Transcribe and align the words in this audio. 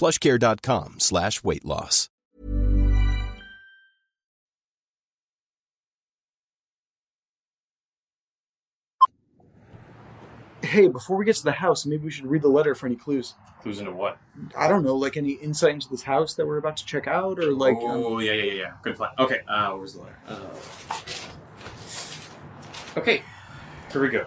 plushcare.com 0.00 0.94
slash 0.98 1.44
weight 1.44 1.64
loss. 1.64 2.08
Hey, 10.62 10.88
before 10.88 11.16
we 11.16 11.24
get 11.24 11.36
to 11.36 11.42
the 11.42 11.52
house, 11.52 11.84
maybe 11.84 12.04
we 12.04 12.10
should 12.10 12.26
read 12.26 12.42
the 12.42 12.48
letter 12.48 12.74
for 12.74 12.86
any 12.86 12.94
clues. 12.94 13.34
Clues 13.60 13.80
into 13.80 13.92
what? 13.92 14.18
I 14.56 14.68
don't 14.68 14.84
know, 14.84 14.94
like 14.94 15.16
any 15.16 15.32
insight 15.32 15.74
into 15.74 15.88
this 15.88 16.02
house 16.02 16.34
that 16.34 16.46
we're 16.46 16.58
about 16.58 16.76
to 16.76 16.84
check 16.86 17.08
out, 17.08 17.38
or 17.38 17.50
like. 17.50 17.74
um, 17.76 18.04
oh 18.04 18.20
yeah, 18.20 18.32
yeah, 18.32 18.44
yeah, 18.44 18.52
yeah. 18.52 18.72
Good 18.82 18.96
plan. 18.96 19.10
Okay, 19.18 19.40
uh, 19.48 19.72
where's 19.72 19.94
the 19.94 20.02
letter? 20.02 20.16
Uh, 20.28 20.40
okay, 22.98 23.22
here 23.90 24.02
we 24.02 24.08
go. 24.10 24.26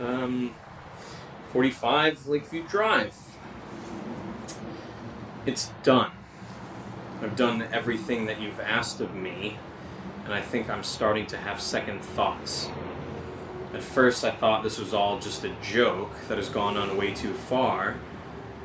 Um, 0.00 0.54
forty-five 1.52 2.26
Lakeview 2.26 2.64
Drive. 2.68 3.16
It's 5.46 5.70
done. 5.82 6.10
I've 7.22 7.34
done 7.34 7.62
everything 7.72 8.26
that 8.26 8.42
you've 8.42 8.60
asked 8.60 9.00
of 9.00 9.14
me, 9.14 9.56
and 10.24 10.34
I 10.34 10.42
think 10.42 10.68
I'm 10.68 10.84
starting 10.84 11.26
to 11.28 11.38
have 11.38 11.62
second 11.62 12.02
thoughts. 12.02 12.68
At 13.72 13.82
first, 13.82 14.22
I 14.22 14.32
thought 14.32 14.62
this 14.62 14.78
was 14.78 14.92
all 14.92 15.18
just 15.18 15.42
a 15.44 15.54
joke 15.62 16.10
that 16.28 16.36
has 16.36 16.50
gone 16.50 16.76
on 16.76 16.94
way 16.98 17.14
too 17.14 17.32
far, 17.32 17.96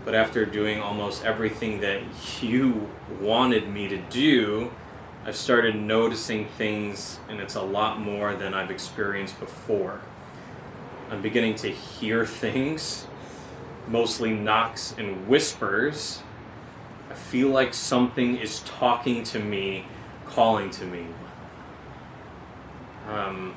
but 0.03 0.15
after 0.15 0.45
doing 0.45 0.81
almost 0.81 1.23
everything 1.23 1.79
that 1.79 2.01
you 2.41 2.89
wanted 3.21 3.69
me 3.69 3.87
to 3.87 3.97
do, 3.97 4.71
I've 5.25 5.37
started 5.37 5.77
noticing 5.77 6.45
things, 6.45 7.19
and 7.29 7.39
it's 7.39 7.55
a 7.55 7.61
lot 7.61 8.01
more 8.01 8.35
than 8.35 8.53
I've 8.53 8.69
experienced 8.69 9.39
before. 9.39 10.01
I'm 11.09 11.21
beginning 11.21 11.55
to 11.55 11.69
hear 11.69 12.25
things, 12.25 13.07
mostly 13.87 14.33
knocks 14.33 14.93
and 14.97 15.27
whispers. 15.29 16.21
I 17.09 17.13
feel 17.13 17.49
like 17.49 17.73
something 17.73 18.37
is 18.37 18.61
talking 18.61 19.23
to 19.23 19.39
me, 19.39 19.85
calling 20.25 20.69
to 20.71 20.85
me. 20.85 21.05
Um, 23.07 23.55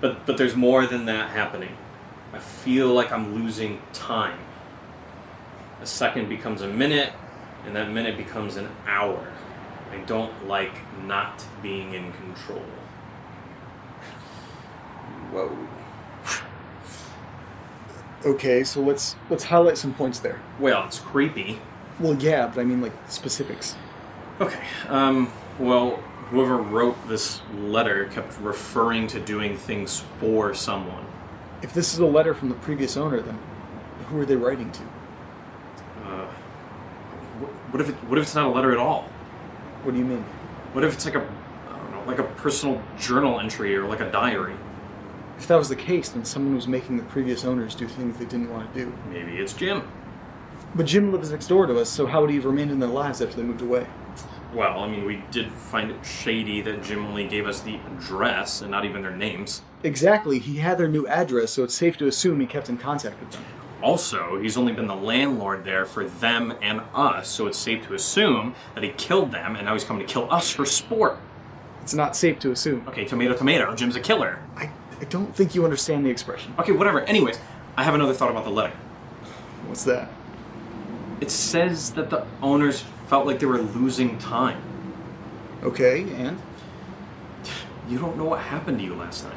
but 0.00 0.24
but 0.26 0.36
there's 0.36 0.56
more 0.56 0.86
than 0.86 1.06
that 1.06 1.30
happening. 1.30 1.76
I 2.32 2.38
feel 2.38 2.92
like 2.92 3.12
I'm 3.12 3.34
losing 3.34 3.80
time. 3.92 4.38
A 5.80 5.86
second 5.86 6.28
becomes 6.28 6.62
a 6.62 6.68
minute, 6.68 7.12
and 7.66 7.76
that 7.76 7.90
minute 7.90 8.16
becomes 8.16 8.56
an 8.56 8.68
hour. 8.86 9.32
I 9.92 9.98
don't 9.98 10.48
like 10.48 10.76
not 11.06 11.44
being 11.62 11.94
in 11.94 12.12
control. 12.12 12.64
Whoa. 15.30 15.56
Okay, 18.24 18.64
so 18.64 18.80
let's 18.80 19.16
let's 19.28 19.44
highlight 19.44 19.76
some 19.76 19.92
points 19.92 20.18
there. 20.18 20.40
Well, 20.58 20.86
it's 20.86 20.98
creepy. 20.98 21.60
Well, 22.00 22.14
yeah, 22.14 22.46
but 22.48 22.60
I 22.60 22.64
mean 22.64 22.80
like 22.80 22.92
specifics. 23.08 23.76
Okay. 24.40 24.60
Um, 24.88 25.30
well, 25.58 25.96
whoever 26.30 26.56
wrote 26.56 26.96
this 27.08 27.40
letter 27.56 28.06
kept 28.06 28.38
referring 28.40 29.06
to 29.08 29.20
doing 29.20 29.56
things 29.56 30.02
for 30.18 30.54
someone. 30.54 31.04
If 31.62 31.72
this 31.72 31.92
is 31.92 32.00
a 32.00 32.06
letter 32.06 32.34
from 32.34 32.48
the 32.48 32.56
previous 32.56 32.96
owner, 32.96 33.20
then 33.20 33.38
who 34.08 34.20
are 34.20 34.26
they 34.26 34.36
writing 34.36 34.72
to? 34.72 34.82
Uh, 36.04 36.26
wh- 37.40 37.72
what 37.72 37.80
if 37.80 37.88
it, 37.88 37.94
what 38.08 38.18
if 38.18 38.24
it's 38.24 38.34
not 38.34 38.46
a 38.46 38.50
letter 38.50 38.72
at 38.72 38.78
all? 38.78 39.02
What 39.82 39.92
do 39.92 39.98
you 39.98 40.04
mean? 40.04 40.24
What 40.72 40.84
if 40.84 40.94
it's 40.94 41.04
like 41.04 41.14
a 41.14 41.20
I 41.70 41.76
don't 41.78 41.90
know, 41.92 42.02
like 42.06 42.18
a 42.18 42.24
personal 42.24 42.82
journal 42.98 43.38
entry 43.38 43.76
or 43.76 43.86
like 43.86 44.00
a 44.00 44.10
diary? 44.10 44.56
If 45.38 45.46
that 45.48 45.56
was 45.56 45.68
the 45.68 45.76
case, 45.76 46.08
then 46.10 46.24
someone 46.24 46.54
was 46.54 46.66
making 46.68 46.96
the 46.96 47.02
previous 47.04 47.44
owners 47.44 47.74
do 47.74 47.86
things 47.86 48.16
they 48.18 48.24
didn't 48.24 48.50
want 48.50 48.72
to 48.74 48.84
do. 48.84 48.92
Maybe 49.10 49.36
it's 49.36 49.52
Jim. 49.52 49.82
But 50.74 50.86
Jim 50.86 51.12
lives 51.12 51.30
next 51.30 51.46
door 51.46 51.66
to 51.66 51.78
us, 51.78 51.88
so 51.88 52.06
how 52.06 52.20
would 52.20 52.30
he 52.30 52.36
have 52.36 52.44
remained 52.44 52.70
in 52.70 52.80
their 52.80 52.88
lives 52.88 53.22
after 53.22 53.36
they 53.36 53.42
moved 53.42 53.62
away? 53.62 53.86
Well, 54.52 54.80
I 54.80 54.88
mean, 54.88 55.04
we 55.04 55.22
did 55.30 55.50
find 55.52 55.90
it 55.90 56.04
shady 56.04 56.60
that 56.62 56.82
Jim 56.82 57.04
only 57.04 57.26
gave 57.26 57.46
us 57.46 57.60
the 57.60 57.76
address 57.76 58.60
and 58.60 58.70
not 58.70 58.84
even 58.84 59.02
their 59.02 59.16
names. 59.16 59.62
Exactly, 59.82 60.38
he 60.38 60.56
had 60.56 60.78
their 60.78 60.88
new 60.88 61.06
address, 61.06 61.52
so 61.52 61.64
it's 61.64 61.74
safe 61.74 61.96
to 61.98 62.06
assume 62.06 62.40
he 62.40 62.46
kept 62.46 62.68
in 62.68 62.76
contact 62.76 63.20
with 63.20 63.32
them. 63.32 63.44
Also, 63.82 64.40
he's 64.40 64.56
only 64.56 64.72
been 64.72 64.86
the 64.86 64.94
landlord 64.96 65.64
there 65.64 65.84
for 65.84 66.04
them 66.08 66.54
and 66.62 66.80
us, 66.94 67.28
so 67.28 67.46
it's 67.46 67.58
safe 67.58 67.86
to 67.86 67.94
assume 67.94 68.54
that 68.74 68.82
he 68.82 68.90
killed 68.90 69.30
them 69.30 69.56
and 69.56 69.66
now 69.66 69.74
he's 69.74 69.84
coming 69.84 70.06
to 70.06 70.12
kill 70.12 70.32
us 70.32 70.50
for 70.50 70.64
sport. 70.64 71.18
It's 71.82 71.94
not 71.94 72.16
safe 72.16 72.38
to 72.38 72.50
assume. 72.50 72.88
Okay, 72.88 73.04
tomato, 73.04 73.36
tomato. 73.36 73.74
Jim's 73.74 73.96
a 73.96 74.00
killer. 74.00 74.38
I, 74.56 74.70
I 75.00 75.04
don't 75.04 75.36
think 75.36 75.54
you 75.54 75.64
understand 75.64 76.06
the 76.06 76.10
expression. 76.10 76.54
Okay, 76.58 76.72
whatever. 76.72 77.02
Anyways, 77.02 77.38
I 77.76 77.82
have 77.84 77.94
another 77.94 78.14
thought 78.14 78.30
about 78.30 78.44
the 78.44 78.50
letter. 78.50 78.72
What's 79.66 79.84
that? 79.84 80.10
It 81.20 81.30
says 81.30 81.92
that 81.92 82.10
the 82.10 82.26
owners 82.42 82.84
felt 83.06 83.26
like 83.26 83.38
they 83.38 83.46
were 83.46 83.60
losing 83.60 84.18
time. 84.18 84.62
Okay, 85.62 86.02
and? 86.14 86.40
You 87.88 87.98
don't 87.98 88.16
know 88.16 88.24
what 88.24 88.40
happened 88.40 88.78
to 88.78 88.84
you 88.84 88.94
last 88.94 89.24
night. 89.24 89.34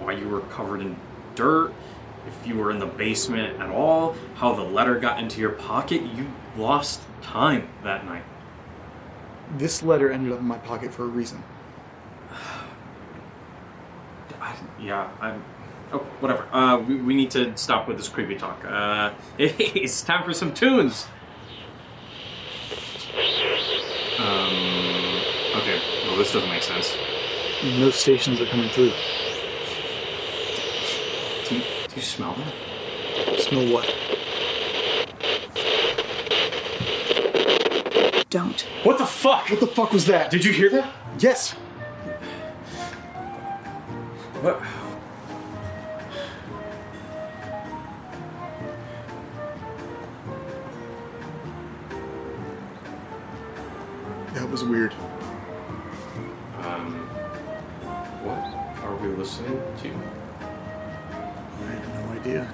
Why 0.00 0.12
you 0.12 0.28
were 0.28 0.40
covered 0.42 0.80
in 0.80 0.96
dirt, 1.34 1.72
if 2.26 2.46
you 2.46 2.56
were 2.56 2.70
in 2.70 2.78
the 2.78 2.86
basement 2.86 3.60
at 3.60 3.70
all, 3.70 4.14
how 4.34 4.54
the 4.54 4.62
letter 4.62 4.98
got 4.98 5.18
into 5.18 5.40
your 5.40 5.50
pocket. 5.52 6.02
You 6.02 6.30
lost 6.56 7.00
time 7.22 7.68
that 7.84 8.04
night. 8.04 8.24
This 9.56 9.82
letter 9.82 10.10
ended 10.10 10.32
up 10.32 10.40
in 10.40 10.44
my 10.44 10.58
pocket 10.58 10.92
for 10.92 11.04
a 11.04 11.08
reason. 11.08 11.42
I, 14.40 14.54
yeah, 14.80 15.10
I'm. 15.20 15.42
Oh, 15.92 15.98
whatever. 16.20 16.46
Uh, 16.52 16.78
we, 16.78 16.96
we 16.96 17.14
need 17.14 17.30
to 17.30 17.56
stop 17.56 17.88
with 17.88 17.96
this 17.96 18.08
creepy 18.08 18.36
talk. 18.36 18.62
Uh, 18.64 19.12
it's 19.38 20.02
time 20.02 20.24
for 20.24 20.34
some 20.34 20.52
tunes. 20.52 21.06
Um. 24.18 25.22
Okay. 25.56 25.80
Well, 26.06 26.16
this 26.16 26.32
doesn't 26.32 26.50
make 26.50 26.62
sense. 26.62 26.94
No 27.78 27.90
stations 27.90 28.40
are 28.40 28.46
coming 28.46 28.68
through. 28.70 28.92
Do 31.48 31.54
you, 31.54 31.62
do 31.88 31.96
you 31.96 32.02
smell 32.02 32.34
that? 32.34 33.40
Smell 33.40 33.72
what? 33.72 33.86
Don't. 38.30 38.60
What 38.82 38.98
the 38.98 39.06
fuck? 39.06 39.48
What 39.48 39.60
the 39.60 39.66
fuck 39.66 39.92
was 39.92 40.04
that? 40.06 40.30
Did 40.30 40.44
you 40.44 40.52
hear 40.52 40.68
that? 40.70 40.92
Yes! 41.18 41.52
What? 44.42 44.62
It 54.48 54.52
was 54.52 54.64
weird. 54.64 54.94
Um, 56.62 56.94
what 58.24 58.82
are 58.82 58.96
we 58.96 59.08
listening 59.08 59.60
to? 59.82 59.90
I 61.60 61.70
have 61.70 61.88
no 61.94 62.10
idea. 62.18 62.50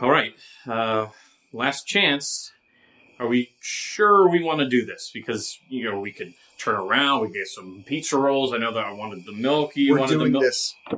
All 0.00 0.10
right, 0.10 0.34
uh, 0.66 1.06
last 1.52 1.86
chance. 1.86 2.50
Are 3.20 3.28
we 3.28 3.54
sure 3.60 4.28
we 4.28 4.42
want 4.42 4.58
to 4.58 4.68
do 4.68 4.84
this? 4.84 5.12
Because 5.14 5.56
you 5.68 5.88
know 5.88 6.00
we 6.00 6.10
could 6.10 6.34
turn 6.58 6.76
around. 6.76 7.22
We 7.22 7.30
get 7.30 7.46
some 7.46 7.82
pizza 7.86 8.16
rolls. 8.18 8.52
I 8.52 8.58
know 8.58 8.72
that 8.72 8.84
I 8.84 8.92
wanted 8.92 9.24
the 9.24 9.32
milk. 9.32 9.76
You 9.76 9.92
We're 9.92 10.00
wanted 10.00 10.14
the 10.14 10.18
doing 10.20 10.32
milk. 10.32 10.44
this. 10.44 10.74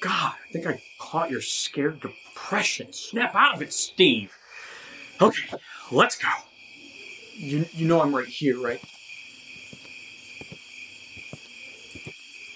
God, 0.00 0.32
I 0.34 0.52
think 0.52 0.66
I 0.66 0.82
caught 0.98 1.30
your 1.30 1.40
scared 1.40 2.00
depression. 2.00 2.92
Snap 2.92 3.34
out 3.34 3.54
of 3.54 3.62
it, 3.62 3.72
Steve. 3.72 4.36
Okay, 5.20 5.48
let's 5.90 6.16
go. 6.18 6.28
You 7.34 7.66
you 7.72 7.86
know 7.86 8.00
I'm 8.02 8.14
right 8.14 8.26
here, 8.26 8.60
right? 8.60 8.80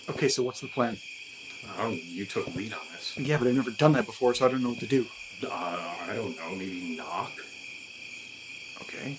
Okay, 0.09 0.29
so 0.29 0.43
what's 0.43 0.61
the 0.61 0.69
plan? 0.69 0.97
Oh, 1.79 1.89
you 1.89 2.25
took 2.25 2.47
lead 2.55 2.73
on 2.73 2.81
this. 2.93 3.17
Yeah, 3.19 3.39
but 3.39 3.49
I've 3.49 3.55
never 3.55 3.71
done 3.71 3.93
that 3.93 4.07
before, 4.07 4.35
so 4.35 4.47
I 4.47 4.51
don't 4.51 4.63
know 4.63 4.71
what 4.71 4.79
to 4.81 4.87
do. 4.87 5.07
Uh, 5.45 5.49
I 5.51 6.13
don't 6.15 6.37
know. 6.37 6.51
Maybe 6.51 6.97
knock. 6.97 7.33
Okay. 8.83 9.19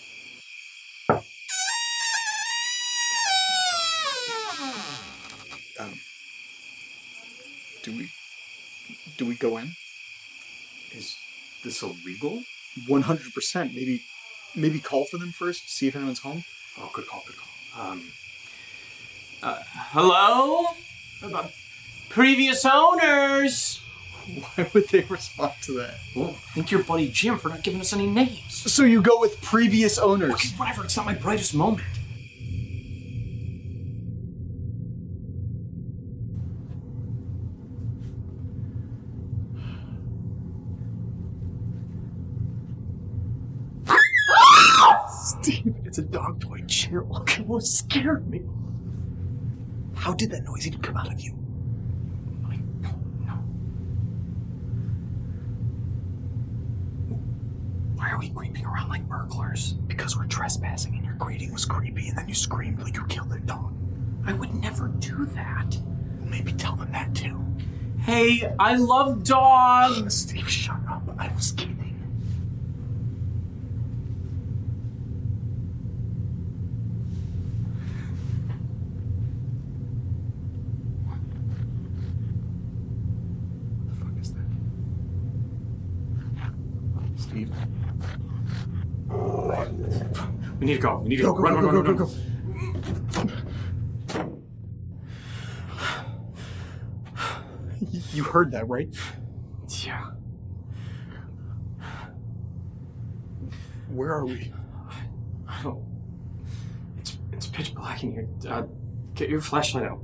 Go 9.38 9.58
in? 9.58 9.72
Is 10.92 11.16
this 11.64 11.82
illegal? 11.82 12.44
One 12.88 13.04
hundred 13.04 13.34
percent. 13.34 13.74
Maybe 13.74 14.04
maybe 14.56 14.80
call 14.80 15.06
for 15.06 15.18
them 15.18 15.32
first. 15.32 15.70
See 15.70 15.88
if 15.88 15.96
anyone's 15.96 16.20
home. 16.20 16.44
Oh, 16.80 16.90
good 16.94 17.08
call, 17.08 17.24
good 17.26 17.36
call. 17.38 17.92
Um, 17.92 18.12
uh, 19.42 19.62
hello? 19.92 20.66
Uh, 21.24 21.48
previous 22.10 22.66
owners! 22.66 23.82
Why 24.28 24.70
would 24.74 24.90
they 24.90 25.02
respond 25.02 25.54
to 25.64 25.78
that? 25.78 25.96
Well, 26.16 26.36
thank 26.54 26.70
your 26.70 26.84
buddy 26.84 27.10
Jim 27.10 27.38
for 27.38 27.50
not 27.50 27.64
giving 27.64 27.80
us 27.82 27.94
any 27.94 28.08
names. 28.08 28.72
So 28.72 28.84
you 28.84 29.02
go 29.02 29.20
with 29.20 29.42
previous 29.42 29.98
owners. 29.98 30.34
Okay, 30.34 30.50
whatever, 30.58 30.84
it's 30.84 30.98
not 30.98 31.06
my 31.06 31.14
brightest 31.14 31.56
moment. 31.56 31.88
Steve, 45.28 45.76
it's 45.86 45.98
a 45.98 46.04
dog 46.04 46.40
toy. 46.40 46.64
Chill. 46.68 47.08
Okay, 47.22 47.44
what 47.44 47.64
scared 47.64 48.30
me? 48.30 48.42
How 49.96 50.14
did 50.14 50.32
that 50.32 50.44
noise 50.46 50.66
even 50.68 50.82
come 50.82 50.96
out 50.96 51.12
of 51.12 51.20
you? 51.20 51.34
I 52.48 52.56
don't 52.56 53.26
know. 53.26 53.34
Why 57.96 58.10
are 58.12 58.20
we 58.20 58.30
creeping 58.30 58.66
around 58.66 58.90
like 58.90 59.08
burglars? 59.08 59.74
Because 59.74 60.16
we're 60.18 60.28
trespassing 60.28 60.96
and 60.96 61.06
your 61.06 61.16
greeting 61.16 61.52
was 61.52 61.66
creepy 61.66 62.08
and 62.08 62.18
then 62.18 62.28
you 62.28 62.36
screamed 62.36 62.80
like 62.82 62.96
you 62.96 63.06
killed 63.08 63.30
their 63.30 63.40
dog. 63.40 63.74
I 64.26 64.34
would 64.34 64.54
never 64.56 64.88
do 64.88 65.26
that. 65.28 65.78
Well, 66.20 66.30
maybe 66.30 66.54
tell 66.54 66.76
them 66.76 66.92
that 66.92 67.14
too. 67.16 67.44
Hey, 68.00 68.54
I 68.60 68.76
love 68.76 69.24
dogs! 69.24 70.16
Steve, 70.16 70.50
shut 70.50 70.80
up. 70.90 71.04
I 71.18 71.34
was 71.34 71.52
kidding. 71.52 71.76
What 83.86 84.00
the 84.00 84.06
fuck 84.06 84.22
is 84.22 84.32
that? 84.34 84.42
We 90.60 90.66
need 90.66 90.76
to 90.76 90.80
go. 90.82 91.00
We 91.00 91.10
need 91.10 91.18
to 91.18 91.24
Go, 91.24 91.34
go. 91.34 91.38
go, 91.38 91.44
run, 91.44 91.54
go, 91.54 91.60
run, 91.62 91.76
run, 91.76 91.86
go, 91.86 91.92
run, 91.92 91.98
go, 91.98 92.06
run. 92.06 93.28
go. 93.32 94.38
You 98.14 98.24
heard 98.24 98.52
that, 98.52 98.68
right? 98.68 98.90
Yeah. 99.86 100.12
Where 103.90 104.12
are 104.14 104.26
we? 104.26 104.52
I 105.48 105.64
don't. 105.64 105.84
It's 107.00 107.18
it's 107.32 107.48
pitch 107.48 107.74
black 107.76 108.04
in 108.04 108.12
here. 108.12 108.28
Uh, 108.48 108.64
get 109.14 109.30
your 109.30 109.42
flashlight 109.42 109.86
out. 109.86 110.00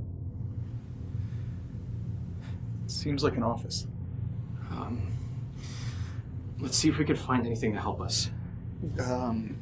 Seems 2.86 3.22
like 3.24 3.36
an 3.36 3.42
office. 3.42 3.86
Um, 4.70 5.02
let's 6.60 6.76
see 6.76 6.88
if 6.88 6.98
we 6.98 7.04
can 7.04 7.16
find 7.16 7.46
anything 7.46 7.72
to 7.74 7.80
help 7.80 8.00
us. 8.00 8.30
Um. 9.00 9.56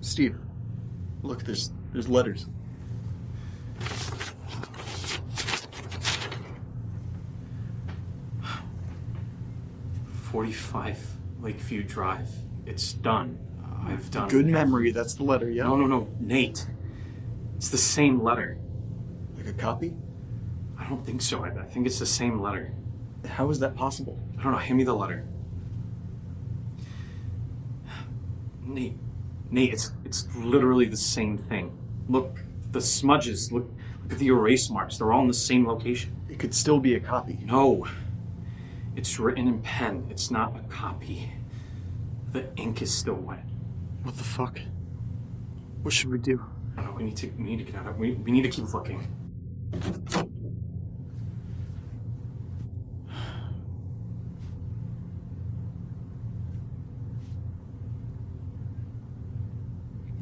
Steve, 0.00 0.36
look, 1.22 1.44
there's 1.44 1.72
there's 1.92 2.08
letters. 2.08 2.46
Forty-five 10.12 10.98
Lakeview 11.40 11.82
Drive. 11.82 12.28
It's 12.66 12.92
done. 12.92 13.38
I've 13.84 14.10
done. 14.10 14.28
Good 14.28 14.46
memory. 14.46 14.90
That's 14.90 15.14
the 15.14 15.24
letter. 15.24 15.50
Yeah. 15.50 15.64
No, 15.64 15.76
no, 15.76 15.86
no, 15.86 16.08
Nate. 16.18 16.66
It's 17.56 17.68
the 17.68 17.78
same 17.78 18.22
letter. 18.22 18.58
Like 19.36 19.46
a 19.46 19.52
copy. 19.52 19.94
I 20.80 20.88
don't 20.88 21.04
think 21.04 21.20
so. 21.22 21.44
I, 21.44 21.48
I 21.48 21.64
think 21.64 21.86
it's 21.86 21.98
the 21.98 22.06
same 22.06 22.40
letter. 22.40 22.72
How 23.26 23.50
is 23.50 23.60
that 23.60 23.76
possible? 23.76 24.18
I 24.38 24.42
don't 24.42 24.52
know. 24.52 24.58
Hand 24.58 24.78
me 24.78 24.84
the 24.84 24.94
letter. 24.94 25.26
Nate, 28.64 28.96
Nate, 29.50 29.72
it's 29.72 29.92
it's 30.04 30.26
literally 30.36 30.86
the 30.86 30.96
same 30.96 31.36
thing. 31.36 31.76
Look, 32.08 32.42
the 32.72 32.80
smudges. 32.80 33.52
Look, 33.52 33.68
look 34.02 34.12
at 34.12 34.18
the 34.18 34.28
erase 34.28 34.70
marks. 34.70 34.96
They're 34.96 35.12
all 35.12 35.22
in 35.22 35.28
the 35.28 35.34
same 35.34 35.66
location. 35.66 36.16
It 36.28 36.38
could 36.38 36.54
still 36.54 36.78
be 36.80 36.94
a 36.94 37.00
copy. 37.00 37.38
No, 37.44 37.86
it's 38.96 39.18
written 39.18 39.48
in 39.48 39.60
pen. 39.60 40.06
It's 40.08 40.30
not 40.30 40.56
a 40.56 40.60
copy. 40.68 41.32
The 42.32 42.46
ink 42.56 42.80
is 42.80 42.94
still 42.94 43.14
wet. 43.14 43.44
What 44.02 44.16
the 44.16 44.24
fuck? 44.24 44.60
What 45.82 45.92
should 45.92 46.10
we 46.10 46.18
do? 46.18 46.44
I 46.76 46.82
don't 46.82 46.92
know. 46.92 46.96
We 46.96 47.02
need 47.04 47.16
to. 47.18 47.28
We 47.36 47.44
need 47.44 47.58
to 47.58 47.64
get 47.64 47.74
out 47.74 47.86
of. 47.88 47.98
We 47.98 48.12
we 48.12 48.30
need 48.30 48.42
to 48.42 48.48
keep 48.48 48.72
looking. 48.72 49.06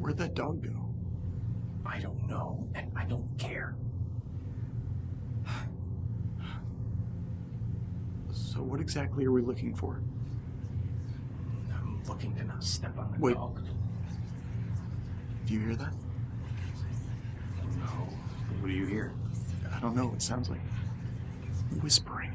Where'd 0.09 0.17
that 0.17 0.33
dog 0.33 0.63
go? 0.63 0.89
I 1.85 1.99
don't 1.99 2.27
know, 2.27 2.67
and 2.73 2.91
I 2.95 3.05
don't 3.05 3.29
care. 3.37 3.75
So 8.31 8.63
what 8.63 8.79
exactly 8.79 9.23
are 9.25 9.31
we 9.31 9.43
looking 9.43 9.75
for? 9.75 10.01
I'm 11.71 12.01
looking 12.07 12.35
to 12.37 12.43
not 12.43 12.63
step 12.63 12.97
on 12.97 13.11
the 13.11 13.19
Wait. 13.19 13.35
dog. 13.35 13.61
Do 15.45 15.53
you 15.53 15.59
hear 15.59 15.75
that? 15.75 15.93
No. 17.77 17.85
What 18.61 18.69
do 18.69 18.73
you 18.73 18.87
hear? 18.87 19.13
I 19.71 19.79
don't 19.79 19.95
know. 19.95 20.11
It 20.15 20.23
sounds 20.23 20.49
like 20.49 20.61
whispering. 21.83 22.31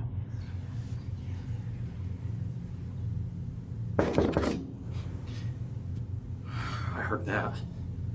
I 6.97 7.03
heard 7.25 7.55
that. 7.55 7.59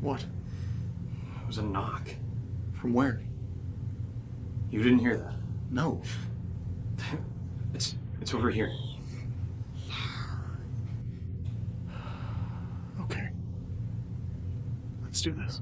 What? 0.01 0.21
It 0.21 1.47
was 1.47 1.57
a 1.57 1.63
knock. 1.63 2.09
From 2.73 2.93
where? 2.93 3.21
You 4.69 4.83
didn't 4.83 4.99
hear 4.99 5.17
that. 5.17 5.33
No. 5.71 6.01
It's 7.71 7.95
it's 8.19 8.33
over 8.33 8.49
here. 8.49 8.71
Okay. 13.01 13.29
Let's 15.03 15.21
do 15.21 15.33
this. 15.33 15.61